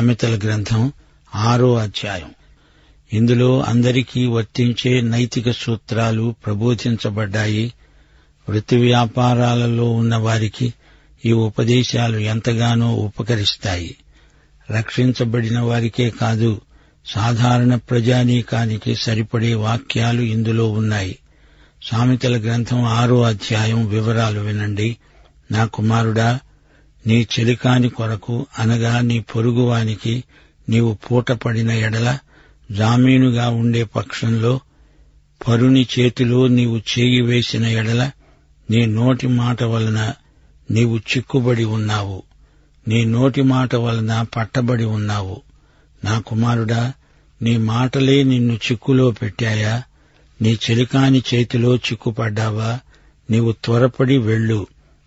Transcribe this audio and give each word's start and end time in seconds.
సామెతల 0.00 0.38
గ్రంథం 0.44 0.92
ఆరో 1.34 1.74
అధ్యాయం. 1.74 2.30
ఇందులో 3.12 3.62
అందరికీ 3.62 4.26
వర్తించే 4.26 5.00
నైతిక 5.00 5.50
సూత్రాలు 5.50 6.34
ప్రబోధించబడ్డాయి. 6.46 7.72
వృత్తి 8.48 8.76
వ్యాపారాలలో 8.76 9.90
ఉన్న 9.90 10.16
వారికి 10.16 10.74
ఈ 11.26 11.32
ఉపదేశాలు 11.32 12.16
ఎంతగానో 12.16 12.94
ఉపకరిస్తాయి. 12.94 13.96
రక్షించబడిన 14.70 15.60
వారికే 15.60 16.10
కాదు 16.10 16.60
సాధారణ 17.06 17.74
ప్రజానీకానికి 17.74 18.94
సరిపడే 18.94 19.54
వాక్యాలు 19.54 20.20
ఇందులో 20.20 20.70
ఉన్నాయి. 20.70 21.18
సామెతల 21.82 22.40
గ్రంథం 22.40 22.84
ఆరో 22.84 23.22
అధ్యాయం 23.22 23.86
వివరాలు 23.86 24.40
వినండి. 24.40 24.96
నా 25.50 25.64
కుమారుడా 25.64 26.38
నీ 27.06 27.26
చెలికాని 27.38 27.88
కొరకు 27.88 28.46
అనగా 28.58 29.00
నీ 29.00 29.20
పొరుగువానికి 29.20 30.24
నీవు 30.68 30.94
పూటపడిన 30.94 31.70
ఎడల 31.70 32.18
జామీనుగా 32.72 33.48
ఉండే 33.48 33.84
పక్షంలో 33.84 34.60
పరుని 35.48 35.86
చేతిలో 35.98 36.48
నీవు 36.48 36.76
చేయి 36.76 37.20
వేసిన 37.20 37.66
ఎడల 37.66 38.10
నీ 38.70 38.86
నోటి 38.86 39.28
మాట 39.28 39.62
వలన 39.62 40.12
నీవు 40.70 40.98
చిక్కుబడి 40.98 41.64
ఉన్నావు. 41.64 42.22
నీ 42.88 43.04
నోటి 43.04 43.42
మాట 43.42 43.74
వలన 43.74 44.26
పట్టబడి 44.36 44.84
ఉన్నావు. 44.84 45.42
నా 46.04 46.18
కుమారుడా 46.18 46.92
నీ 47.42 47.56
మాటలే 47.56 48.22
నిన్ను 48.22 48.54
చిక్కులో 48.54 49.10
పెట్టాయా? 49.10 49.82
నీ 50.42 50.58
చెలికాని 50.70 51.22
చేతిలో 51.34 51.76
చిక్కుపడ్డావా? 51.76 52.78
నీవు 53.30 53.52
త్వరపడి 53.64 54.18
వెళ్ళు. 54.18 54.66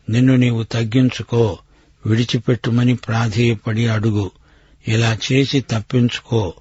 నిన్ను 0.10 0.36
నీవు 0.36 0.64
తగ్గించుకో. 0.64 1.58
విడిచిపెట్టుమని 2.06 2.96
ప్రాధేయపడి 2.96 3.88
అడుగు. 3.88 4.32
ఇలా 4.88 5.18
చేసి 5.32 5.62
తప్పించుకో. 5.62 6.54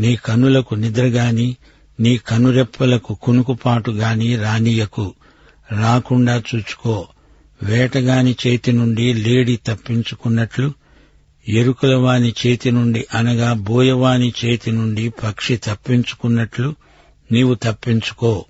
నీ 0.00 0.16
కనులకు 0.16 0.74
నిద్రగాని 0.74 1.56
నీ 2.00 2.16
కనురెప్పలకు 2.16 3.14
కునుకుపాటు 3.14 3.90
గాని 3.90 4.36
రానియకు. 4.36 5.14
రాకుండా 5.80 6.42
చూచుకో. 6.54 7.08
వేటగాని 7.62 8.36
చేతి 8.46 8.72
నుండి 8.72 9.14
లేడి 9.14 9.58
తప్పించుకున్నట్లు 9.66 10.72
ఎరుకలవాని 11.48 12.34
చేతి 12.46 12.70
నుండి 12.70 13.06
అనగా 13.14 13.52
బోయవాని 13.52 14.32
చేతి 14.44 14.72
నుండి 14.72 15.08
పక్షి 15.08 15.56
తప్పించుకున్నట్లు 15.56 16.74
నీవు 17.32 17.54
తప్పించుకో. 17.54 18.44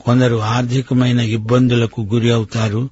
కొందరు 0.00 0.36
ఆర్థికమైన 0.36 1.20
ఇబ్బందులకు 1.20 2.02
గురి 2.02 2.30
అవుతారు. 2.30 2.88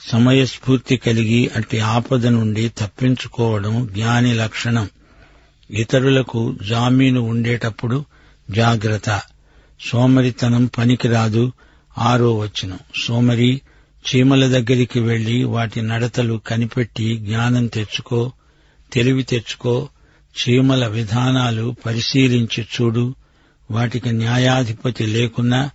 సమయస్ఫూర్తి 0.00 0.96
కలిగి 0.96 1.50
అట్టి 1.56 1.80
ఆపద 1.80 2.26
నుండి 2.26 2.68
తప్పించుకోవడం 2.68 3.88
జ్ఞాని 3.92 4.34
లక్షణం. 4.34 4.88
ఇతరులకు 5.70 6.56
జామీను 6.68 7.20
ఉండేటప్పుడు 7.20 8.04
జాగ్రత్త. 8.50 9.22
సోమరితనం 9.80 10.64
పనికిరాదు 10.64 11.52
ఆరో 11.98 12.38
వచనం. 12.38 12.78
సోమరి 12.96 13.60
చీమల 14.06 14.46
దగ్గరికి 14.46 15.00
వెళ్ళి 15.00 15.44
వాటి 15.44 15.82
నడతలు 15.82 16.40
కనిపెట్టి 16.46 17.16
జ్ఞానం 17.16 17.66
తెచ్చుకో 17.66 18.32
తెలివి 18.92 19.22
తెచ్చుకో 19.22 19.88
చీమల 20.36 20.86
విధానాలు 20.86 21.76
పరిశీలించి 21.86 22.62
చూడు. 22.62 23.14
వాటికి 23.70 24.12
న్యాయాధిపతి 24.12 25.06
లేకున్నా 25.06 25.70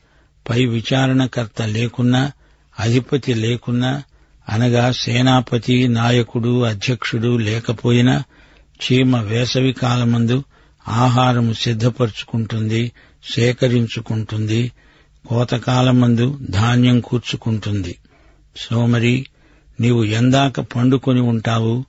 పై 0.49 0.65
విచారణకర్త 0.65 1.61
లేకున్నా 1.61 2.31
అధిపతి 2.79 3.33
లేకున్నా 3.33 4.03
అనగా 4.51 4.91
సేనాపతి 4.91 5.87
నాయకుడు 5.87 6.63
అధ్యక్షుడు 6.63 7.37
లేకపోయినా 7.37 8.23
చీమ 8.79 9.17
వేసవి 9.21 9.73
కాలమందు 9.73 10.43
ఆహారము 10.87 11.53
సిద్ధపరుచుకుంటుంది 11.53 12.91
సేకరించుకుంటుంది 13.35 14.71
కోతకాలమందు 15.27 16.39
ధాన్యం 16.49 16.99
కూర్చుకుంటుంది. 16.99 17.97
సోమరి 18.55 19.25
నీవు 19.81 20.03
ఎందాక 20.03 20.59
పండుకొని 20.59 21.21
ఉంటావు 21.21 21.85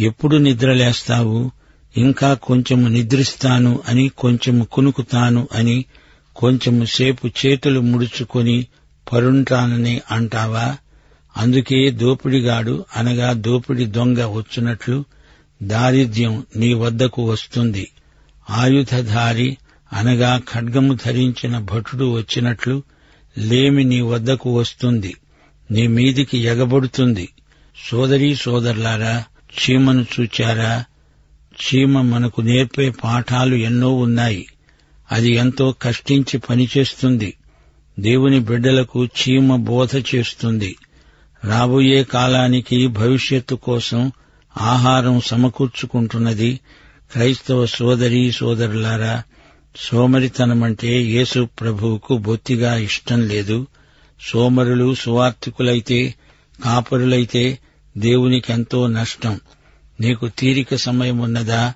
ఎప్పుడు 0.00 0.36
నిద్రలేస్తావు 0.36 1.50
ఇంకా 1.96 2.34
కొంచెము 2.34 2.88
నిద్రిస్తాను 2.88 3.82
అని 3.88 4.08
కొంచెము 4.08 4.64
కునుకుతాను 4.64 5.48
అని 5.52 5.84
కొంచెము 6.36 6.84
సేపు 6.84 7.28
చేతులు 7.28 7.80
ముడుచుకొని 7.80 8.66
పరుంటానని 9.12 10.00
అంటావా? 10.10 10.76
అందుకే 11.36 11.90
దోపిడిగాడు 11.90 12.84
అనగా 12.96 13.32
దోపిడి 13.32 13.86
దొంగ 13.86 14.24
వచ్చినట్లు 14.24 15.04
దారిద్ర్యం 15.62 16.46
నీ 16.56 16.74
వద్దకు 16.74 17.30
వస్తుంది. 17.30 17.88
ఆయుధధారి 18.50 19.56
అనగా 19.92 20.40
ఖడ్గము 20.52 20.98
ధరించిన 21.06 21.58
భటుడు 21.58 22.12
వచ్చినట్లు 22.12 22.82
లేమి 23.38 23.84
నీ 23.84 24.00
వద్దకు 24.00 24.58
వస్తుంది. 24.58 25.14
నీ 25.70 25.86
మీదికి 25.86 26.38
ఎగబడుతుంది. 26.38 27.28
సోదరీ 27.90 28.34
సోదరులారా 28.34 29.24
చీమను 29.52 30.06
చూచారా? 30.20 30.84
చీమ 31.52 32.00
మనకు 32.00 32.40
నేర్పే 32.40 32.90
పాఠాలు 32.90 33.54
ఎన్నో 33.54 33.94
ఉన్నాయి. 33.94 34.46
అది 35.12 35.32
ఎంతో 35.32 35.74
కష్టించి 35.82 36.38
పనిచేస్తుంది. 36.38 37.34
దేవుని 38.00 38.40
బిడ్డలకు 38.40 39.04
చీమ 39.04 39.56
బోధ 39.56 39.88
చేస్తుంది. 40.14 40.76
రాబోయే 41.44 42.04
కాలానికి 42.04 42.86
భవిష్యత్తు 42.86 43.54
కోసం 43.54 44.12
ఆహారం 44.60 45.20
సమకూర్చుకుంటున్నది 45.20 46.60
క్రైస్తవ 47.12 47.66
సోదరీ 47.66 48.32
సోదరులారా 48.32 49.22
సోమరితనమంటే 49.76 51.02
యేసు 51.02 51.48
ప్రభువుకు 51.60 52.18
బొత్తిగా 52.18 52.76
ఇష్టం 52.76 53.28
లేదు. 53.28 53.66
సోమరులు 54.20 54.94
సువార్థికులైతే 54.94 56.14
కాపరులైతే 56.64 57.58
దేవునికెంతో 57.98 58.86
నష్టం. 58.86 59.40
నీకు 60.00 60.28
తీరిక 60.28 60.74
సమయం 60.74 61.18
ఉన్నదా? 61.18 61.74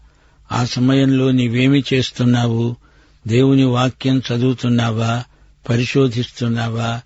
ఆ 0.53 0.65
సమయంలో 0.65 1.31
నీవేమి 1.31 1.85
చేస్తున్నావు? 1.95 2.77
దేవుని 3.27 3.65
వాక్యం 3.65 4.19
చదువుతున్నావా? 4.19 5.25
పరిశోధిస్తున్నావా? 5.69 7.01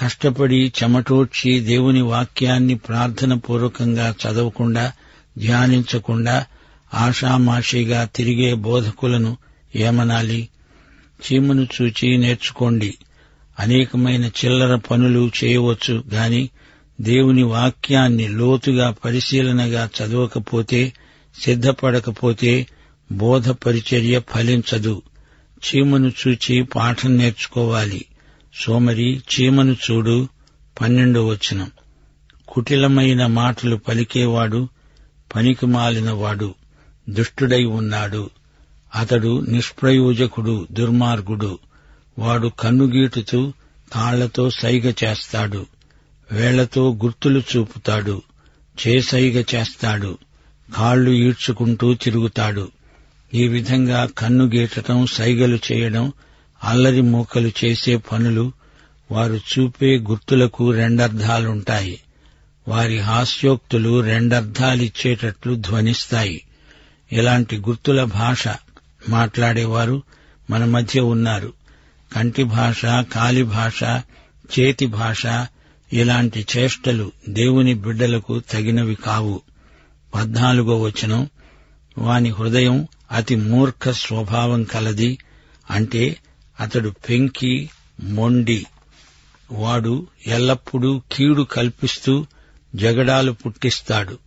కష్టపడి 0.00 0.72
చెమటోడ్చి 0.82 1.60
దేవుని 1.60 2.02
వాక్యాన్ని 2.02 2.74
ప్రార్థన 2.74 3.34
పూర్వకంగా 3.34 4.14
చదవకుండా 4.22 4.92
ధ్యానించకుండా 5.38 6.46
ఆషామాషిగా 6.94 8.04
తిరిగే 8.04 8.54
బోధకులను 8.54 9.36
ఏమనాలి? 9.76 10.48
చీమను 11.22 11.68
చూచి 11.82 12.18
నేర్చుకోండి. 12.18 12.94
అనేకమైన 13.60 14.24
చిల్లర 14.24 14.76
పనులు 14.76 15.30
చేయవచ్చు 15.44 16.04
గాని 16.12 16.50
దేవుని 17.00 17.42
వాక్యాన్ని 17.42 18.28
లోతుగా 18.28 18.90
పరిశీలనగా 19.04 19.90
చదవకపోతే 20.00 20.92
సిద్ధపడకపోతే 21.40 22.66
బోధ 23.12 23.50
పరిచర్య 23.50 24.20
ఫలించదు. 24.34 25.02
చీమను 25.56 26.12
చూచి 26.28 26.62
పాఠం 26.62 27.16
నేర్చుకోవాలి. 27.16 28.04
సోమరి 28.60 29.16
చీమను 29.16 29.72
చూడు 29.72 30.28
పన్నెండో 30.80 31.26
వచనం. 31.26 31.70
కుటిలమైన 32.48 33.26
మాటలు 33.26 33.76
పలికేవాడు 33.76 34.68
పనికి 35.34 35.66
మాలినవాడు 35.66 36.54
దుష్టుడై 37.08 37.64
ఉన్నాడు. 37.64 38.30
అతడు 38.94 39.40
నిష్ప్రయోజకుడు 39.40 40.66
దుర్మార్గుడు. 40.72 41.58
వాడు 42.18 42.48
కన్నుగీటుతూ 42.48 43.52
తాళ్ళతో 43.92 44.50
సైగ 44.50 44.92
చేస్తాడు. 45.04 45.66
వేళ్ళతో 46.32 46.94
గుర్తులు 46.94 47.42
చూపుతాడు. 47.56 48.22
చేసైగ 48.86 49.42
చేస్తాడు. 49.54 50.18
కాళ్ళు 50.76 51.10
ఈడ్చుకుంటూ 51.10 51.94
తిరుగుతాడు. 51.94 52.68
ఈ 53.34 53.48
విధంగా 53.48 54.08
కన్ను 54.18 54.44
గీటటం 54.44 55.06
సైగలు 55.06 55.58
చేయడం 55.72 56.12
అల్లరి 56.64 57.00
మూకలు 57.00 57.52
చేసే 57.64 57.96
పనులు 57.96 58.52
వారు 59.10 59.34
చూపే 59.34 59.98
గుర్తులకు 59.98 60.70
రెండర్థాలుంటాయి 60.70 62.00
వారి 62.68 62.98
హాస్యోక్తులు 62.98 64.00
రెండర్థాలిచ్చేటట్లు 64.00 65.54
ధ్వనిస్తాయి. 65.54 66.42
ఇలాంటి 67.12 67.56
గుర్తుల 67.56 68.04
భాష 68.04 68.48
మాట్లాడేవారు 69.08 70.02
మన 70.50 70.64
మధ్య 70.64 71.00
ఉన్నారు. 71.00 71.52
కంటి 72.14 72.44
భాష 72.44 72.84
కాలి 72.84 73.42
భాష 73.42 73.82
చేతి 74.58 74.86
భాష 74.86 75.26
ఇలాంటి 75.92 76.46
చేష్టలు 76.56 77.12
దేవుని 77.28 77.74
బిడ్డలకు 77.74 78.38
తగినవి 78.38 78.94
కావు. 78.94 79.40
పద్నాలుగో 80.14 80.80
వచనం 80.80 81.28
వాని 81.98 82.30
హృదయం 82.30 82.88
అతి 83.12 83.36
మూర్ఖ 83.36 83.88
స్వభావం 83.88 84.64
కలది 84.64 85.18
అంటే 85.70 86.16
అతడు 86.60 86.92
పెంకి 87.08 87.70
మొండి. 88.02 88.66
వాడు 89.52 90.06
ఎల్లప్పుడూ 90.26 91.02
కీడు 91.12 91.42
కల్పిస్తూ 91.42 92.26
జగడాలు 92.74 93.32
పుట్టిస్తాడు. 93.32 94.18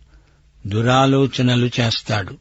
దురాలోచనలు 0.66 1.70
చేస్తాడు. 1.80 2.38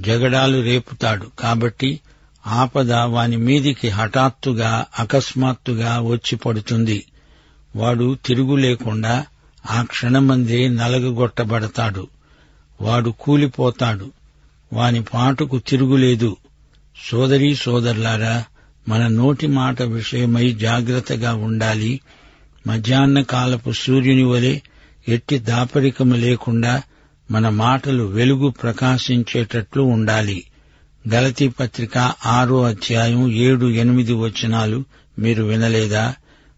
జగడాలు 0.00 0.62
రేపుతాడు. 0.62 1.30
కాబట్టి 1.38 2.00
ఆపద 2.46 2.92
వాని 2.92 3.36
మీదికి 3.36 3.88
హఠాత్తుగా 3.88 4.86
అకస్మాత్తుగా 4.98 6.00
వచ్చి 6.00 6.36
పడుతుంది. 6.36 7.04
వాడు 7.76 8.18
తిరుగు 8.26 8.56
లేకుండా 8.56 9.26
ఆ 9.70 9.82
క్షణమందే 9.82 10.68
నలగగొట్టబడతాడు. 10.68 12.08
వాడు 12.80 13.10
కూలిపోతాడు. 13.10 14.12
వాని 14.72 15.02
పాటుకు 15.02 15.58
తిరుగులేదు. 15.58 16.36
సోదరీ 17.10 17.54
సోదరులారా 17.54 18.44
మన 18.88 19.06
నోటి 19.06 19.46
మాట 19.46 19.82
విషయమై 19.82 20.52
జాగ్రత్తగా 20.52 21.34
ఉండాలి. 21.34 22.00
మధ్యాహ్న 22.66 23.20
కాలపు 23.20 23.72
సూర్యుని 23.72 24.22
వలె 24.22 24.58
ఎట్టి 25.08 25.38
దాపరికము 25.38 26.14
లేకుండా 26.14 26.82
మన 27.30 27.48
మాటలు 27.48 28.04
వెలుగు 28.04 28.48
ప్రకాశించేటట్లు 28.48 29.82
ఉండాలి. 29.82 30.44
గలతీ 31.14 31.48
పత్రిక 31.48 31.98
ఆరో 32.26 32.62
అధ్యాయం 32.62 33.32
ఏడు 33.32 33.66
ఎనిమిది 33.66 34.12
వచనాలు 34.12 34.84
మీరు 35.18 35.42
వినలేదా? 35.42 36.14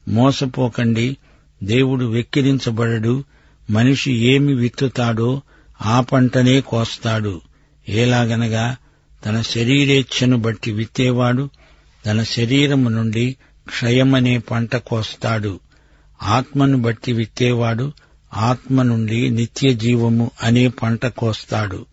మోసపోకండి. 0.09 1.17
దేవుడు 1.63 2.05
వెక్కిరించబడడు. 2.05 3.25
మనిషి 3.71 4.13
ఏమి 4.13 4.55
విత్తుతాడో 4.55 5.43
ఆ 5.83 6.01
పంటనే 6.01 6.61
కోస్తాడు. 6.61 7.41
ఏలాగనగా 7.89 8.77
తన 9.27 9.43
శరీరేచ్ఛను 9.43 10.37
బట్టి 10.37 10.73
విత్తేవాడు 10.73 11.51
తన 12.09 12.23
శరీరము 12.23 12.89
నుండి 12.89 13.37
క్షయమనే 13.69 14.39
పంట 14.39 14.77
కోస్తాడు. 14.77 15.61
ఆత్మను 16.23 16.83
బట్టి 16.83 17.13
విత్తేవాడు 17.13 17.93
ఆత్మ 18.35 18.83
నుండి 18.83 19.31
నిత్య 19.31 19.75
జీవము 19.75 20.31
అనే 20.43 20.69
పంట 20.69 21.07
కోస్తాడు. 21.07 21.87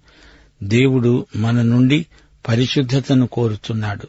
దేవుడు 0.64 1.26
మన 1.36 1.62
నుండి 1.62 2.06
పరిశుద్ధతను 2.48 3.28
కోరుతున్నాడు. 3.28 4.08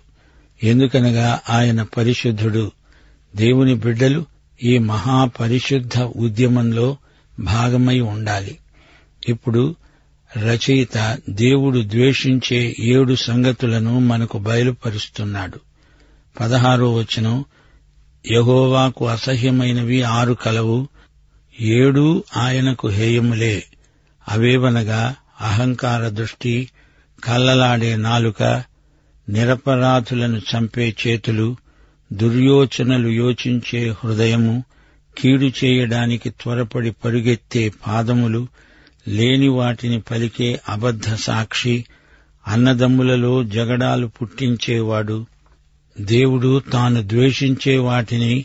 ఎందుకనగా 0.62 1.40
ఆయన 1.50 1.82
పరిశుద్ధుడు. 1.82 2.72
దేవుని 3.36 3.74
బిడ్డలు 3.74 4.26
ఈ 4.62 4.78
మహాపరిశుద్ధ 4.78 6.00
ఉద్యమంలో 6.00 6.96
భాగమై 7.40 8.00
ఉండాలి. 8.00 8.58
ఇప్పుడు 9.28 9.76
రచయిత 10.38 11.18
దేవుడు 11.30 11.80
ద్వేషించే 11.80 12.76
ఏడు 12.80 13.14
సంగతులను 13.14 13.98
మనకు 14.00 14.38
బయలుపరుస్తున్నాడు. 14.38 15.65
పదహారో 16.40 16.94
వచనం 16.94 17.44
యహోవాకు 18.32 19.08
అసహ్యమైనవి 19.08 20.02
ఆరు 20.02 20.32
కలవు 20.34 20.78
ఏడు 21.60 22.24
ఆయనకు 22.36 22.88
హేయములే. 22.88 23.64
అవేవనగా 24.28 25.14
అహంకార 25.40 26.08
దృష్టి 26.08 26.68
కల్లలాడే 27.24 27.96
నాలుక 27.96 28.42
నిరపరాధులను 29.28 30.38
చంపే 30.38 30.96
చేతులు 31.06 31.56
దుర్యోచనలు 32.12 33.08
యోచించే 33.08 33.90
హృదయము 33.90 34.64
కీడు 35.16 35.52
చేయడానికి 35.64 36.30
త్వరపడి 36.30 36.90
పరుగెత్తే 36.90 37.72
పాదములు 37.86 38.46
లేని 39.08 39.48
వాటిని 39.48 40.00
పలికే 40.00 40.60
అబద్ధ 40.68 41.14
సాక్షి 41.18 41.84
అన్నదమ్ములలో 42.46 43.44
జగడాలు 43.44 44.06
పుట్టించేవాడు 44.06 45.18
దేవుడు 46.00 46.62
తాను 46.72 47.02
ద్వేషించే 47.02 47.78
వాటిని 47.78 48.44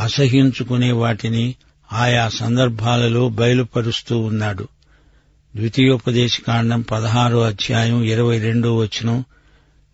అసహించుకునే 0.00 0.92
వాటిని 0.92 1.54
ఆయా 1.92 2.28
సందర్భాలలో 2.28 3.28
బయలుపరుస్తూ 3.28 4.18
ఉన్నాడు. 4.18 4.68
ద్వితీయోపదేశకాండం 5.56 6.80
పదహారో 6.80 7.40
అధ్యాయం 7.40 8.02
ఇరవై 8.02 8.38
రెండో 8.38 8.76
వచనం 8.76 9.24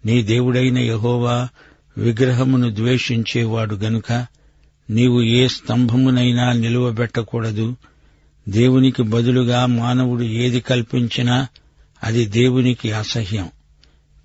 నీ 0.07 0.23
దేవుడైన 0.23 0.79
యహోవా 0.79 1.49
విగ్రహమును 1.99 2.75
ద్వేషించేవాడు 2.75 3.75
గనుక 3.75 4.27
నీవు 4.91 5.23
ఏ 5.23 5.49
స్తంభమునైనా 5.49 6.53
నిలువబెట్టకూడదు. 6.53 7.77
దేవునికి 8.49 9.03
బదులుగా 9.03 9.67
మానవుడు 9.67 10.23
ఏది 10.23 10.61
కల్పించినా 10.61 11.47
అది 12.05 12.27
దేవునికి 12.27 12.93
అసహ్యం. 12.93 13.49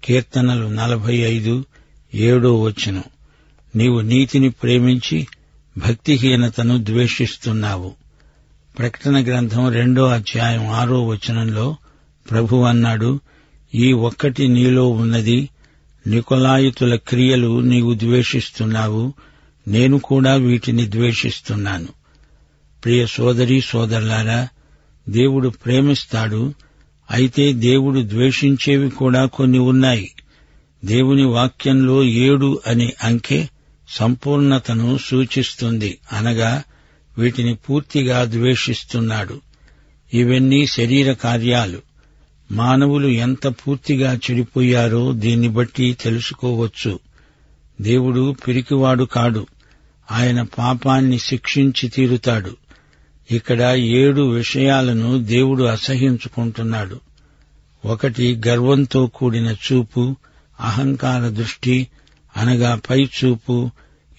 కీర్తనలు 0.03 0.67
నలభై 0.67 1.15
ఐదు 1.15 1.65
ఏడో 2.15 2.61
వచనం. 2.61 3.03
నీవు 3.75 3.99
నీతిని 3.99 4.49
ప్రేమించి 4.49 5.27
భక్తిహీనతను 5.77 6.85
ద్వేషిస్తున్నావు. 6.85 7.91
ప్రకటన 8.79 9.23
గ్రంథం 9.23 9.69
రెండో 9.69 10.05
అధ్యాయం 10.05 10.67
ఆరో 10.67 11.07
వచనంలో 11.07 11.75
ప్రభు 12.31 12.55
అన్నాడు 12.55 13.19
ఈ 13.75 13.93
ఒక్కటి 13.93 14.47
నీలో 14.47 14.89
ఉన్నది 14.89 15.49
నికొలాయుతుల 16.07 16.95
క్రియలు 16.95 17.59
నీవు 17.59 17.93
ద్వేషిస్తున్నావు 17.93 19.13
నేను 19.67 19.99
కూడా 19.99 20.35
వీటిని 20.35 20.91
ద్వేషిస్తున్నాను. 20.91 21.87
ప్రియ 22.85 23.05
సోదరి 23.05 23.61
సోదరులారా 23.61 24.47
దేవుడు 25.09 25.49
ప్రేమిస్తాడు 25.49 26.53
అయితే 27.11 27.53
దేవుడు 27.53 28.01
ద్వేషించేవి 28.01 28.89
కూడా 28.89 29.25
కొన్ని 29.25 29.59
ఉన్నాయి. 29.59 30.11
దేవుని 30.85 31.25
వాక్యంలో 31.25 32.03
ఏడు 32.03 32.61
అనే 32.67 32.93
అంకె 33.03 33.47
సంపూర్ణతను 33.89 34.97
సూచిస్తుంది. 34.97 35.97
అనగా 36.11 36.63
వీటిని 37.17 37.55
పూర్తిగా 37.55 38.25
ద్వేషిస్తున్నాడు. 38.25 39.41
ఇవన్నీ 40.13 40.67
శరీర 40.67 41.13
కార్యాలు. 41.13 41.81
మానవులు 42.51 43.07
ఎంత 43.07 43.47
పూర్తిగా 43.47 44.13
చెడిపోయారో 44.13 45.11
దీన్ని 45.11 45.49
బట్టి 45.49 45.97
తెలుసుకోవచ్చు. 46.01 46.99
దేవుడు 47.81 48.35
పిరికివాడు 48.47 49.03
కాడు. 49.03 49.47
ఆయన 50.11 50.41
పాపాన్ని 50.41 51.19
శిక్షించి 51.19 51.89
తీరుతాడు. 51.89 52.55
ఇక్కడ 53.31 53.61
ఏడు 53.77 54.21
విషయాలను 54.21 55.23
దేవుడు 55.23 55.63
అసహించుకుంటున్నాడు. 55.63 56.99
ఒకటి 57.85 58.41
గర్వంతో 58.47 59.07
కూడిన 59.07 59.47
చూపు 59.47 60.15
అహంకార 60.59 61.29
దృష్టి 61.29 61.87
అనగా 62.37 62.79
పై 62.89 63.03
చూపు 63.03 63.71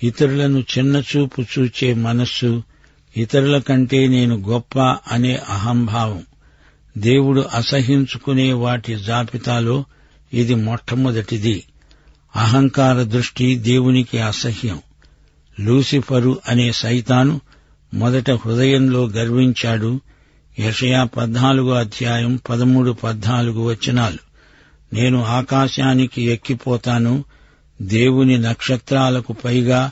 ఇతరులను 0.02 0.64
చిన్న 0.78 0.96
చూపు 0.96 1.42
చూచే 1.42 1.94
మనస్సు 1.94 2.62
ఇతరుల 3.16 3.58
కంటే 3.58 4.08
నేను 4.08 4.36
గొప్ప 4.36 4.78
అనే 5.12 5.36
అహంభావం. 5.36 6.22
దేవుడు 6.98 7.40
అసహించుకునే 7.40 8.52
వాటి 8.52 8.96
జాబితాలో 8.96 9.84
ఇది 10.32 10.54
మొట్టమొదటిది. 10.54 11.64
అహంకార 12.36 13.02
దృష్టి 13.02 13.56
దేవునికి 13.56 14.18
అసహ్యం. 14.18 14.78
లూసిఫరు 15.60 16.38
అనే 16.48 16.72
సైతాను 16.72 17.40
మొదట 17.94 18.30
హృదయంలో 18.30 19.06
గర్వించాడు. 19.06 20.00
యషయా 20.58 21.04
పద్నాలుగో 21.04 21.70
అధ్యాయం 21.70 22.40
పదమూడు 22.48 22.90
పద్నాలుగు 22.90 23.62
వచనాలు. 23.62 24.33
నేను 24.94 25.24
ఆకాశానికి 25.24 26.22
ఎక్కిపోతాను. 26.22 27.24
దేవుని 27.82 28.38
నక్షత్రాలకు 28.38 29.32
పైగా 29.32 29.90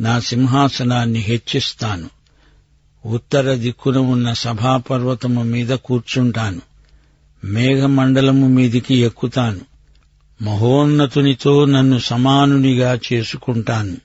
నా 0.00 0.20
సింహాసనాన్ని 0.20 1.18
హెచ్చిస్తాను. 1.18 2.10
ఉత్తర 3.06 3.54
దిక్కున 3.54 3.98
ఉన్న 3.98 4.32
సభాపర్వతము 4.32 5.42
మీద 5.42 5.68
కూర్చుంటాను. 5.68 6.60
మేఘమండలము 7.44 8.48
మీదికి 8.48 8.94
ఎక్కుతాను. 8.94 9.60
మహోన్నతునితో 10.42 11.64
నన్ను 11.64 11.98
సమానునిగా 11.98 12.98
చేసుకుంటాను 13.12 13.96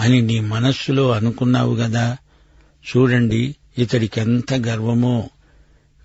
అని 0.00 0.22
నీ 0.22 0.40
మనస్సులో 0.40 1.10
అనుకున్నావు 1.10 1.74
గదా? 1.74 2.16
చూడండి 2.80 3.56
ఇతడికెంత 3.78 4.54
గర్వమో. 4.54 5.28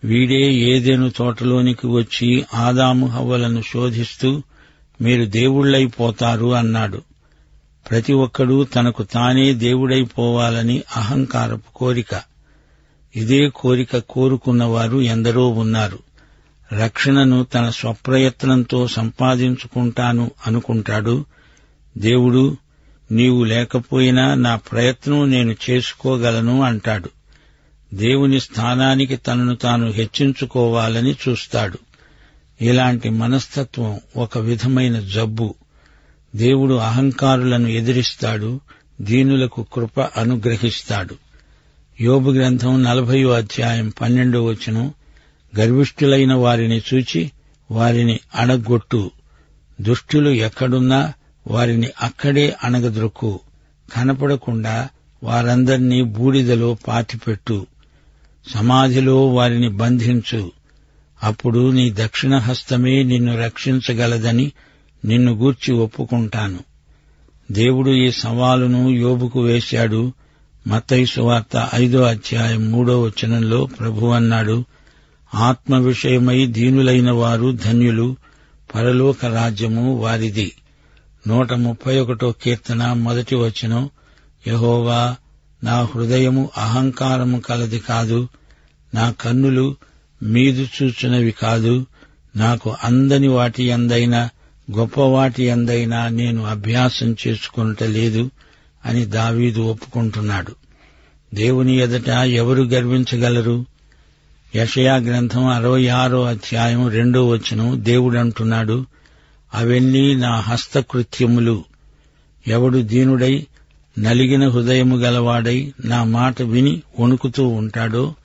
వీడే 0.04 0.54
ఏదేను 0.54 1.10
తోటలోనికి 1.10 1.88
వచ్చి 1.88 2.46
ఆదాము 2.54 3.08
హవ్వలను 3.08 3.62
శోధిస్తూ 3.62 4.44
మీరు 5.02 5.26
దేవుళ్ళైపోతారు 5.26 6.54
అన్నాడు. 6.54 7.02
ప్రతి 7.90 8.14
ఒక్కడూ 8.14 8.64
తనకు 8.64 9.04
తానే 9.04 9.54
దేవుడైపోవాలని 9.54 10.82
అహంకారపు 10.96 11.74
కోరిక. 11.76 12.22
ఇదే 13.16 13.50
కోరిక 13.56 13.98
కోరుకున్నవారు 13.98 14.98
ఎందరో 14.98 15.50
ఉన్నారు. 15.50 16.00
రక్షణను 16.74 17.44
తన 17.44 17.70
స్వప్రయత్నంతో 17.70 18.88
సంపాదించుకుంటాను 18.88 20.32
అనుకుంటాడు. 20.48 21.26
దేవుడు 21.98 22.58
నీవు 23.12 23.44
లేకపోయినా 23.44 24.34
నా 24.34 24.56
ప్రయత్నం 24.56 25.30
నేను 25.30 25.56
చేసుకోగలను 25.70 26.62
అంటాడు. 26.62 27.10
దేవుని 27.94 28.40
స్థానానికి 28.40 29.16
తనను 29.16 29.56
తాను 29.56 29.92
హెచ్చించుకోవాలని 29.92 31.16
చూస్తాడు. 31.30 31.78
ఇలాంటి 32.62 33.10
మనస్తత్వం 33.10 34.00
ఒక 34.18 34.38
విధమైన 34.38 35.00
జబ్బు. 35.00 35.56
దేవుడు 36.36 36.74
అహంకారులను 36.74 37.68
ఎదిరిస్తాడు 37.68 38.60
దీనులకు 39.02 39.66
కృప 39.74 40.00
అనుగ్రహిస్తాడు. 40.00 41.16
యోబు 42.02 42.32
గ్రంథం 42.32 42.84
నలభయో 42.84 43.32
అధ్యాయం 43.32 43.94
పన్నెండో 44.02 44.46
వచనం 44.46 44.94
గర్విష్ఠులైన 45.60 46.34
వారిని 46.34 46.82
చూచి 46.94 47.32
వారిని 47.72 48.20
అణగొట్టు. 48.36 49.12
దుష్టులు 49.82 50.30
ఎక్కడున్నా 50.30 51.14
వారిని 51.48 51.88
అక్కడే 52.02 52.56
అణగద్రొక్కు 52.64 53.40
కనపడకుండా 53.96 54.90
వారందర్నీ 55.24 56.02
బూడిదలో 56.02 56.78
పాతిపెట్టు. 56.88 57.68
సమాధిలో 58.54 59.28
వారిని 59.28 59.70
బంధించు. 59.70 60.52
అప్పుడు 61.24 61.72
నీ 61.72 61.90
దక్షిణ 61.90 62.38
హస్తమే 62.38 63.04
నిన్ను 63.04 63.40
రక్షించగలదని 63.40 64.52
నిన్ను 65.06 65.32
గూర్చి 65.32 65.74
ఒప్పుకుంటాను. 65.74 66.60
దేవుడు 67.52 67.90
ఈ 67.90 68.12
సవాలును 68.12 68.90
యోబుకు 68.90 69.42
వేశాడు. 69.42 70.14
మత్తయి 70.68 71.06
సువార్త 71.06 71.70
ఐదో 71.74 72.02
అధ్యాయం 72.02 72.72
మూడో 72.72 73.02
వచనంలో 73.02 73.66
ప్రభు 73.66 74.06
అన్నాడు 74.06 74.66
ఆత్మ 75.36 75.78
విషయమై 75.78 76.46
దీనులైన 76.46 77.12
వారు 77.12 77.52
ధన్యులు 77.52 78.16
పరలోక 78.76 79.26
రాజ్యము 79.26 79.96
వారిది. 79.96 80.52
నూట 81.28 81.54
ముప్పై 81.54 82.00
ఒకటో 82.00 82.32
కీర్తన 82.32 82.94
మొదటి 82.94 83.36
వచనం 83.36 83.90
యహోవా 84.48 85.16
నా 85.64 85.82
హృదయము 85.84 86.50
అహంకారము 86.58 87.40
కలది 87.40 87.80
కాదు 87.80 88.30
నా 88.94 89.12
కన్నులు 89.12 89.76
మీదు 90.24 90.68
చూచునవి 90.84 91.32
కాదు 91.32 91.86
నాకు 92.36 92.76
అందని 92.84 93.28
వాటి 93.28 93.72
అందైనా 93.72 94.30
గొప్ప 94.78 95.02
వాటి 95.02 95.50
అందైనా 95.50 96.08
నేను 96.08 96.46
అభ్యాసం 96.46 97.16
చేసుకునటలేదు 97.28 98.32
అని 98.86 99.06
దావీదు 99.06 99.62
ఒప్పుకుంటున్నాడు. 99.62 100.56
దేవుని 101.34 101.78
ఎదుట 101.78 102.08
ఎవరు 102.10 102.64
గర్వించగలరు? 102.64 103.66
యషయా 104.56 104.96
గ్రంథం 104.96 105.46
అరవై 105.46 105.88
ఆరో 105.88 106.24
అధ్యాయం 106.24 106.90
రెండో 106.90 107.28
వచనం 107.28 107.86
దేవుడంటున్నాడు 107.86 108.86
అవన్నీ 109.54 110.16
నా 110.16 110.36
హస్తకృత్యములు. 110.40 111.64
ఎవడు 112.48 112.78
దీనుడై 112.78 113.48
నలిగిన 114.00 114.50
హృదయము 114.50 114.98
గలవాడై 114.98 115.74
నా 115.86 116.04
మాట 116.04 116.42
విని 116.42 116.82
వణుకుతూ 117.00 117.48
ఉంటాడో 117.48 118.16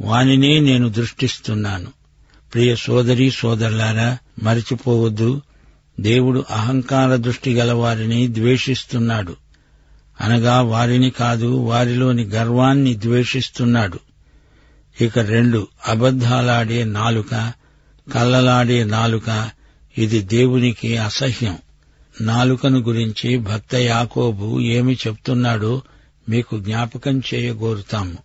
వానినే 0.00 0.60
నేను 0.60 0.88
దృష్టిస్తున్నాను. 0.88 1.86
ప్రియ 2.54 2.76
సోదరి 2.76 3.30
సోదరులారా 3.30 4.18
మరిచిపోవద్దు. 4.42 5.42
దేవుడు 6.00 6.44
అహంకార 6.50 7.16
దృష్టి 7.16 7.54
గలవారిని 7.54 8.34
ద్వేషిస్తున్నాడు. 8.34 9.36
అనగా 10.20 10.60
వారిని 10.60 11.10
కాదు 11.10 11.46
వారిలోని 11.46 12.24
గర్వాన్ని 12.24 12.96
ద్వేషిస్తున్నాడు. 12.96 14.00
ఇక 15.00 15.18
రెండు 15.18 15.66
అబద్ధాలాడే 15.88 16.84
నాలుక 16.84 17.52
కల్లలాడే 18.12 18.84
నాలుక 18.84 19.50
ఇది 19.98 20.20
దేవునికి 20.20 20.96
అసహ్యం. 20.96 21.58
నాలుకను 22.20 22.78
గురించి 22.78 23.38
భక్త 23.38 23.74
యాకోబు 23.74 24.60
ఏమి 24.60 24.96
చెప్తున్నాడో 25.06 25.82
మీకు 26.28 26.58
జ్ఞాపకం 26.58 27.22
చేయగోరుతాము. 27.34 28.18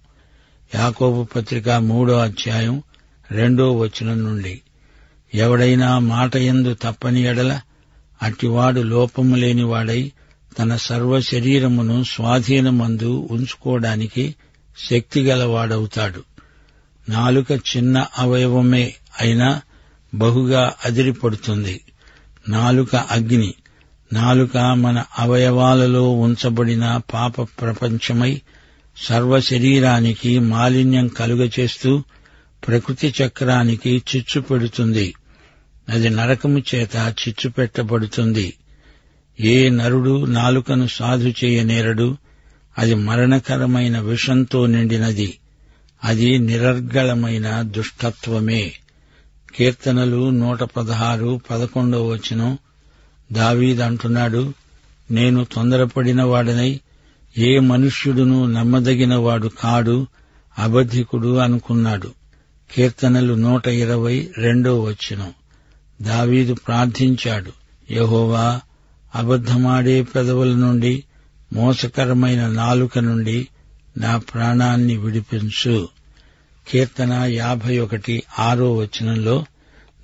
యాకోబు 0.75 1.23
పత్రిక 1.23 1.69
మూడో 1.69 2.17
అధ్యాయం 2.17 2.83
రెండో 3.31 3.77
వచనం 3.77 4.23
నుండి. 4.23 4.61
ఎవడైనా 5.33 5.99
మాట 5.99 6.35
ఎందు 6.35 6.73
తప్పని 6.73 7.23
ఎడల 7.23 7.59
అట్టివాడు 8.23 8.81
లోపము 8.81 9.35
లేనివాడై 9.35 10.11
తన 10.59 10.75
సర్వ 10.75 11.19
శరీరమును 11.19 12.03
స్వాధీనమందు 12.03 13.27
ఉంచుకోవడానికి 13.31 14.35
శక్తిగలవాడవుతాడు 14.89 16.23
నాలుక 17.09 17.51
చిన్న 17.51 18.05
అవయవమే 18.17 18.93
అయినా 19.21 19.61
బహుగా 20.15 20.73
అదిరిపడుతుంది. 20.85 21.81
నాలుక 22.49 22.95
అగ్ని 22.95 23.53
నాలుక 24.15 24.57
మన 24.57 25.03
అవయవాలలో 25.19 26.11
ఉంచబడిన 26.11 27.01
పాప 27.13 27.41
ప్రపంచమై 27.41 28.41
సర్వ 28.97 29.39
శరీరానికి 29.39 30.39
మాలిన్యం 30.39 31.07
కలుగచేస్తూ 31.07 32.03
ప్రకృతి 32.67 33.13
చక్రానికి 33.21 34.03
చిచ్చు 34.15 34.41
పెడుతుంది. 34.41 35.13
అది 35.89 36.09
నరకము 36.09 36.63
చేత 36.75 36.95
చిచ్చు 36.95 37.49
పెట్టబడుతుంది. 37.49 38.53
ఏ 39.39 39.69
నరుడు 39.69 40.25
నాలుకను 40.25 40.87
సాధు 40.87 41.33
చేయనేరడు 41.43 42.17
అది 42.77 42.93
మరణకరమైన 42.93 43.99
విషంతో 43.99 44.65
నిండినది. 44.65 45.37
అది 46.03 46.39
నిరర్గళమైన 46.39 47.61
దుష్టత్వమే. 47.61 48.73
కీర్తనలు 49.55 50.29
నూట 50.29 50.63
పదహారు 50.63 51.41
పదకొండవ 51.51 52.07
వచనం 52.07 52.57
దావీదంటున్నాడు 53.31 54.53
నేను 55.11 55.45
తొందరపడిన 55.53 56.23
వాడనై 56.23 56.79
ఏ 57.37 57.59
మనుష్యుడును 57.59 58.45
నమ్మదగిన 58.45 59.15
వాడు 59.15 59.47
కాడు 59.47 60.07
అబద్ధికుడు 60.59 61.37
అనుకున్నాడు. 61.37 62.11
కీర్తనలు 62.71 63.33
నూట 63.33 63.67
ఇరవై 63.67 64.29
రెండో 64.37 64.81
వచనం. 64.81 65.33
దావీదు 66.01 66.53
ప్రార్థించాడు 66.53 67.51
యహోవా 67.91 68.61
అబద్ధమాడే 69.15 70.01
పెదవుల 70.01 70.55
నుండి 70.55 71.03
మోసకరమైన 71.53 72.47
నాలుక 72.47 72.99
నుండి 72.99 73.47
నా 73.97 74.17
ప్రాణాన్ని 74.17 74.97
విడిపించు. 74.97 75.89
కీర్తన 76.67 77.13
యాభై 77.13 77.79
ఒకటి 77.79 78.23
ఆరో 78.39 78.75
వచనంలో 78.75 79.45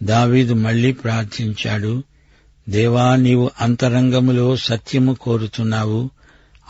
దావీదు 0.03 0.53
మళ్ళీ 0.53 0.91
ప్రార్థించాడు 0.91 2.03
దేవా 2.69 3.15
నీవు 3.15 3.51
అంతరంగములో 3.61 4.55
సత్యము 4.55 5.13
కోరుతున్నావు 5.13 6.09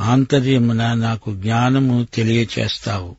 ఆంతర్యమున 0.01 0.93
నాకు 0.93 1.35
జ్ఞానము 1.35 2.07
తెలియచేస్తావు. 2.13 3.15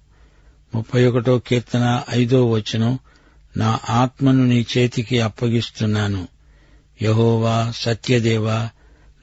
ముప్పై 0.74 1.06
ఒకటో 1.06 1.38
కీర్తన 1.38 2.02
ఐదో 2.10 2.50
వచనం 2.50 2.98
నా 3.56 3.80
ఆత్మను 3.90 4.46
నీ 4.46 4.66
చేతికి 4.78 5.20
అప్పగిస్తున్నాను. 5.20 6.28
యహోవా 7.02 7.72
సత్యదేవా 7.76 8.68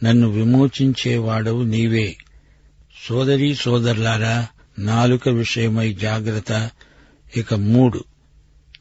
నన్ను 0.03 0.29
విమోచించేవాడవు 0.29 1.63
నీవే. 1.63 2.17
సోదరీ 3.09 3.55
సోదరులారా 3.55 4.47
నాలుక 4.79 5.29
విషయమై 5.29 5.93
జాగ్రత్త. 5.93 6.69
ఇక 7.37 7.53
మూడు. 7.53 8.03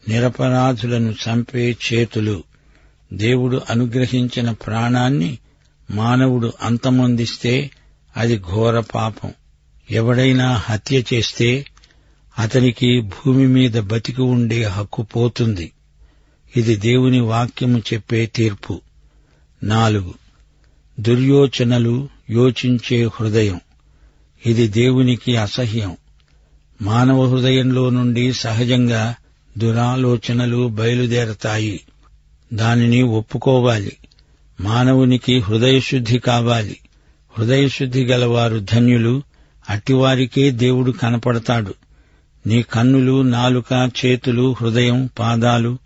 నిరపరాధులను 0.09 1.11
చంపే 1.11 1.77
చేతులు. 1.93 2.45
దేవుడు 3.13 3.61
అనుగ్రహించిన 3.71 4.51
ప్రాణాన్ని 4.51 5.39
మానవుడు 5.91 6.53
అంతమొందిస్తే 6.63 7.71
అది 8.17 8.39
ఘోర 8.39 8.81
పాపం. 8.81 9.33
ఎవడైనా 9.91 10.55
హత్య 10.55 11.03
చేస్తే 11.15 11.67
అతనికి 12.39 13.01
భూమి 13.01 13.47
మీద 13.47 13.81
బతికి 13.81 14.23
ఉండే 14.23 14.65
హక్కు 14.65 15.03
పోతుంది. 15.03 15.73
ఇది 16.57 16.77
దేవుని 16.77 17.21
వాక్యము 17.21 17.79
చెప్పే 17.79 18.27
తీర్పు. 18.27 18.81
నాలుగు. 19.63 20.15
దుర్యోచనలు 21.01 22.09
యోచించే 22.31 23.05
హృదయం. 23.05 23.61
ఇది 24.47 24.69
దేవునికి 24.69 25.37
అసహ్యం. 25.37 25.97
మానవ 26.83 27.27
హృదయంలో 27.27 27.91
నుండి 27.91 28.33
సహజంగా 28.33 29.15
దురాలోచనలు 29.59 30.69
బయలుదేరతాయి. 30.69 31.81
దానిని 32.53 33.03
ఒప్పుకోవాలి. 33.03 33.93
మానవునికి 34.61 35.39
హృదయశుద్ధి 35.39 36.19
కావాలి. 36.19 36.77
హృదయశుద్ధి 37.39 38.05
గలవారు 38.05 38.59
ధన్యులు 38.59 39.23
అట్టివారికే 39.71 40.51
దేవుడు 40.51 40.91
కనపడతాడు. 40.91 41.75
నీ 42.47 42.63
కన్నులు 42.63 43.23
నాలుక 43.23 43.91
చేతులు 44.05 44.57
హృదయం 44.61 45.11
పాదాలు 45.19 45.79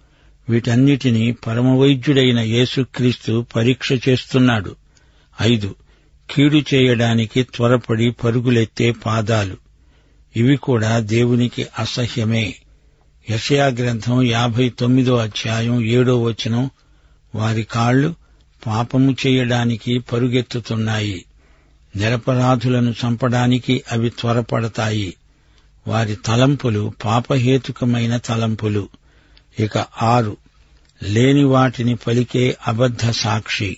వీటన్నిటినీ 0.48 1.32
పరమవైద్యుడైన 1.32 2.38
యేసుక్రీస్తు 2.38 3.46
పరీక్ష 3.56 3.92
చేస్తున్నాడు. 4.08 4.76
ఐదు. 5.42 5.74
కీడు 6.30 6.62
చేయడానికి 6.74 7.42
త్వరపడి 7.42 8.10
పరుగులెత్తే 8.10 8.90
పాదాలు. 8.90 9.56
ఇవి 10.36 10.56
కూడా 10.56 10.98
దేవునికి 10.98 11.66
అసహ్యమే. 11.78 12.54
యషయా 13.30 13.66
గ్రంథం 13.66 14.22
యాభై 14.22 14.68
తొమ్మిదో 14.68 15.16
అధ్యాయం 15.16 15.84
ఏడో 15.84 16.22
వచనం 16.22 16.70
వారి 17.34 17.62
కాళ్ళు 17.62 18.14
పాపము 18.66 19.16
చేయడానికి 19.26 19.98
పరుగెత్తుతున్నాయి 19.98 21.24
నిరపరాధులను 21.96 22.90
చంపడానికి 22.90 23.82
అవి 23.92 24.10
త్వరపడతాయి. 24.10 25.14
వారి 25.88 26.16
తలంపులు 26.26 26.92
పాపహేతుకమైన 27.04 28.16
తలంపులు. 28.16 28.88
ఇక 29.60 29.78
ఆరు 30.02 30.36
లేని 31.02 31.44
వాటిని 31.44 31.96
పలికే 31.96 32.56
అబద్ధ 32.68 33.10
సాక్షి. 33.10 33.76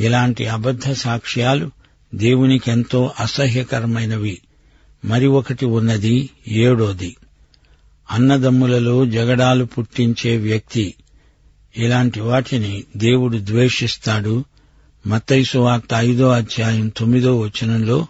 ఇలాంటి 0.00 0.46
అబద్ధ 0.46 0.92
సాక్ష్యాలు 0.92 1.70
దేవునికెంతో 2.14 3.12
అసహ్యకరమైనవి. 3.20 4.38
మరి 5.04 5.26
ఒకటి 5.26 5.66
ఉన్నది 5.66 6.30
ఏడోది. 6.48 7.16
అన్నదమ్ములలో 8.10 9.06
జగడాలు 9.06 9.64
పుట్టించే 9.64 10.36
వ్యక్తి. 10.36 10.94
ఇలాంటి 11.78 12.20
వాటిని 12.20 12.84
దేవుడు 12.96 13.38
ద్వేషిస్తాడు. 13.38 14.44
మత్తైసు 15.06 15.58
వార్త 15.58 15.94
ఐదో 15.96 16.28
అధ్యాయం 16.28 16.88
తొమ్మిదో 16.88 17.40
వచనంలో 17.40 18.06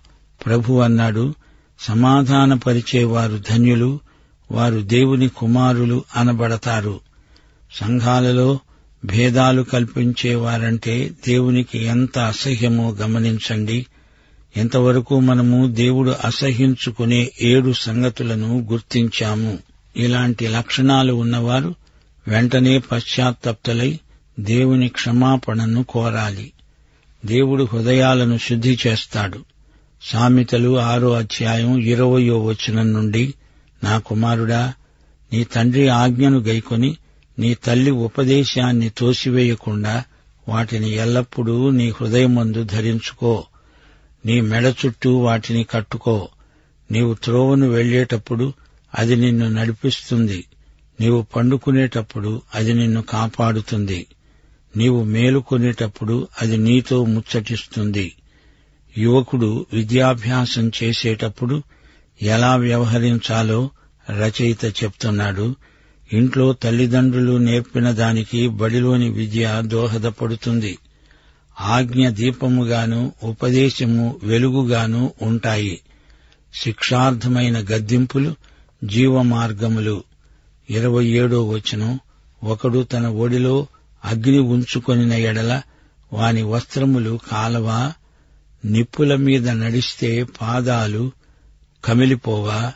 ప్రభు 0.46 0.72
అన్నాడు 0.72 1.34
సమాధానపరిచేవారు 1.80 3.42
ధన్యులు 3.50 4.00
వారు 4.50 4.80
దేవుని 4.80 5.28
కుమారులు 5.28 6.04
అనబడతారు. 6.16 7.00
సంఘాలలో 7.72 8.58
భేదాలు 9.04 9.62
కల్పించేవారంటే 9.62 11.10
దేవునికి 11.26 11.78
ఎంత 11.78 12.18
అసహ్యమో 12.18 12.90
గమనించండి. 12.90 13.86
ఎంతవరకు 14.56 15.20
మనము 15.20 15.66
దేవుడు 15.66 16.14
అసహించుకునే 16.24 17.30
ఏడు 17.40 17.72
సంగతులను 17.72 18.68
గుర్తించాము. 18.72 19.58
ఇలాంటి 19.96 20.48
లక్షణాలు 20.48 21.12
ఉన్నవారు 21.12 21.74
వెంటనే 22.28 22.78
పశ్చాత్తప్తులై 22.78 23.98
దేవుని 24.40 24.88
క్షమాపణను 24.88 25.84
కోరాలి. 25.84 26.52
దేవుడు 27.26 27.68
హృదయాలను 27.72 28.38
శుద్ధి 28.38 28.78
చేస్తాడు. 28.86 29.44
సామెతలు 30.02 30.78
ఆరో 30.78 31.12
అధ్యాయం 31.12 31.78
ఇరవయో 31.78 32.44
వచనం 32.44 32.92
నుండి 32.92 33.34
నా 33.84 33.98
కుమారుడా 33.98 34.74
నీ 35.32 35.44
తండ్రి 35.44 35.88
ఆజ్ఞను 35.88 36.38
గైకొని 36.38 36.96
నీ 37.38 37.54
తల్లి 37.54 37.90
ఉపదేశాన్ని 37.90 38.90
తోసివేయకుండా 38.98 40.04
వాటిని 40.48 40.90
ఎల్లప్పుడూ 40.90 41.70
నీ 41.70 41.90
హృదయమందు 41.90 42.64
ధరించుకో. 42.64 43.44
నీ 44.26 44.40
మెడ 44.40 44.74
చుట్టూ 44.86 45.16
వాటిని 45.16 45.64
కట్టుకో. 45.64 46.28
నీవు 46.90 47.14
త్రోవను 47.14 47.68
వెళ్ళేటప్పుడు 47.68 48.52
అది 48.94 49.16
నిన్ను 49.16 49.48
నడిపిస్తుంది. 49.48 50.44
నీవు 51.00 51.22
పండుకునేటప్పుడు 51.22 52.42
అది 52.54 52.74
నిన్ను 52.74 53.02
కాపాడుతుంది. 53.02 54.06
నీవు 54.76 55.04
మేలుకొనేటప్పుడు 55.04 56.28
అది 56.42 56.56
నీతో 56.56 57.04
ముచ్చటిస్తుంది. 57.04 58.12
యువకుడు 58.98 59.66
విద్యాభ్యాసం 59.72 60.72
చేసేటప్పుడు 60.82 61.62
ఎలా 62.22 62.56
వ్యవహరించాలో 62.56 63.70
రచయిత 64.10 64.64
చెప్తున్నాడు. 64.64 65.56
ఇంట్లో 66.12 66.52
తల్లిదండ్రులు 66.52 67.36
నేర్పిన 67.36 67.90
దానికి 67.90 68.48
బడిలోని 68.48 69.10
విద్య 69.10 69.62
దోహదపడుతుంది. 69.64 70.78
ఆజ్ఞ 71.60 72.08
దీపముగాను 72.08 73.12
ఉపదేశము 73.22 74.20
వెలుగుగాను 74.22 75.12
ఉంటాయి. 75.22 75.80
శిక్షార్థమైన 76.54 77.58
గద్దింపులు 77.58 78.34
జీవమార్గములు. 78.84 80.04
ఇరవై 80.70 81.06
ఏడో 81.06 81.48
వచనం. 81.48 82.00
ఒకడు 82.44 82.82
తన 82.82 83.06
ఒడిలో 83.06 83.66
అగ్ని 84.04 84.38
ఉంచుకొనిన 84.38 85.12
ఎడల 85.12 85.62
వాని 86.12 86.42
వస్త్రములు 86.42 87.20
కాలవా? 87.32 87.92
నిప్పుల 88.64 89.16
మీద 89.16 89.48
నడిస్తే 89.48 90.22
పాదాలు 90.22 91.12
కమిలిపోవా? 91.84 92.72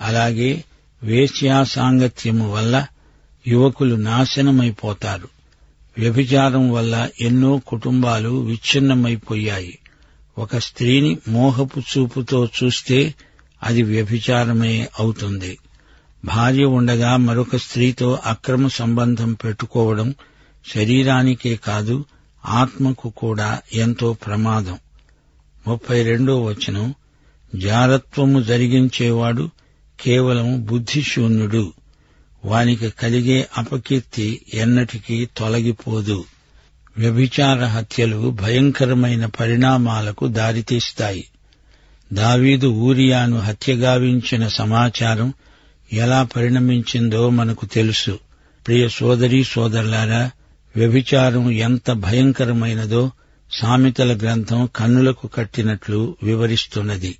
అలాగే 0.00 0.64
వేశ్యాసాంగత్యము 1.02 2.52
వల్ల 2.52 2.86
యువకులు 3.46 3.94
నాశనమైపోతారు. 3.94 5.28
వ్యభిచారం 5.98 6.72
వల్ల 6.72 7.08
ఎన్నో 7.20 7.60
కుటుంబాలు 7.66 8.28
విచ్ఛిన్నమైపోయాయి. 8.28 9.78
ఒక 10.38 10.56
స్త్రీని 10.56 11.18
మోహపు 11.28 11.80
చూపుతో 11.80 12.48
చూస్తే 12.64 13.14
అది 13.62 13.82
వ్యభిచారమే 13.82 14.88
అవుతుంది. 14.98 15.58
భార్య 16.24 16.64
ఉండగా 16.64 17.16
మరొక 17.16 17.56
స్త్రీతో 17.56 18.18
అక్రమ 18.24 18.68
సంబంధం 18.68 19.32
పెట్టుకోవడం 19.32 20.14
శరీరానికే 20.74 21.56
కాదు 21.56 22.04
ఆత్మకు 22.46 23.08
కూడా 23.08 23.58
ఎంతో 23.72 24.12
ప్రమాదం. 24.12 24.78
ముప్పై 25.66 26.02
రెండో 26.02 26.42
వచనం 26.42 26.94
జారత్వము 27.54 28.42
జరిగించేవాడు 28.42 29.50
కేవలం 30.00 30.66
బుద్ధిశూన్యుడు. 30.66 31.72
వానికి 32.44 32.90
కలిగే 32.90 33.48
అపకీర్తి 33.58 34.40
ఎన్నటికీ 34.54 35.28
తొలగిపోదు. 35.36 36.24
వ్యభిచార 36.98 37.64
హత్యలు 37.64 38.30
భయంకరమైన 38.30 39.26
పరిణామాలకు 39.26 40.28
దారితీస్తాయి. 40.28 41.29
దావీదు 42.12 42.66
ఊరియాను 42.66 43.38
హత్యగావించిన 43.38 44.48
సమాచారం 44.48 45.34
ఎలా 45.92 46.22
పరిణమించిందో 46.22 47.30
మనకు 47.30 47.66
తెలుసు. 47.66 48.18
ప్రియ 48.66 48.88
సోదరీ 48.88 49.44
సోదరులారా 49.44 50.30
వ్యభిచారం 50.76 51.50
ఎంత 51.50 51.92
భయంకరమైనదో 51.92 53.10
సామెతల 53.52 54.16
గ్రంథం 54.16 54.68
కన్నులకు 54.76 55.26
కట్టినట్లు 55.26 56.16
వివరిస్తున్నది. 56.22 57.16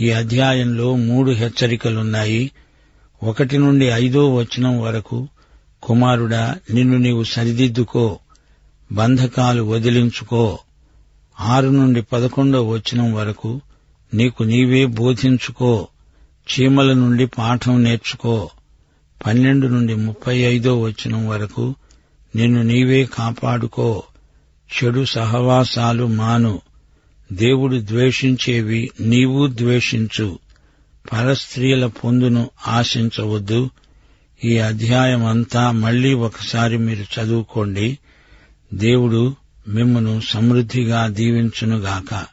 ఈ 0.00 0.10
అధ్యాయంలో 0.10 0.96
మూడు 0.96 1.30
హెచ్చరికలున్నాయి. 1.30 2.50
ఒకటి 3.22 3.58
నుండి 3.58 3.84
ఐదో 3.84 4.34
వచనం 4.34 4.80
వరకు 4.80 5.28
కుమారుడా 5.82 6.56
నిన్ను 6.74 6.98
నీవు 6.98 7.24
సరిదిద్దుకో 7.24 8.18
బంధకాలు 8.92 9.62
వదిలించుకో. 9.62 10.58
ఆరు 11.40 11.68
నుండి 11.68 12.02
పదకొండో 12.02 12.68
వచనం 12.68 13.14
వరకు 13.14 13.60
నీకు 14.14 14.42
నీవే 14.42 14.86
బోధించుకో. 14.86 15.88
చీమల 16.52 16.92
నుండి 16.92 17.26
పాఠం 17.26 17.82
నేర్చుకో. 17.82 18.50
పన్నెండు 19.26 19.66
నుండి 19.66 19.94
ముప్పై 19.94 20.38
ఐదో 20.38 20.80
వచనం 20.80 21.28
వరకు 21.28 21.74
నిన్ను 22.36 22.62
నీవే 22.62 23.04
కాపాడుకో. 23.04 24.02
చెడు 24.76 25.04
సహవాసాలు 25.04 26.06
మాను. 26.06 26.60
దేవుడు 27.32 27.76
ద్వేషించేవి 27.76 28.90
నీవు 29.00 29.46
ద్వేషించు. 29.46 30.38
పరస్త్రీల 31.12 31.86
పొందును 31.86 32.50
ఆశించవద్దు. 32.66 33.70
ఈ 34.44 34.58
అధ్యాయం 34.58 35.26
అంతా 35.26 35.70
మళ్ళీ 35.70 36.14
ఒకసారి 36.14 36.78
మీరు 36.78 37.20
చదువుకోండి. 37.20 37.98
దేవుడు 38.74 39.36
మిమ్మను 39.68 40.20
సమృద్ధిగా 40.28 41.06
దీవించునుగాక. 41.06 42.24